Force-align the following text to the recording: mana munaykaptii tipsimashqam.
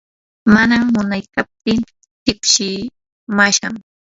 mana 0.53 0.75
munaykaptii 0.93 1.85
tipsimashqam. 2.23 3.73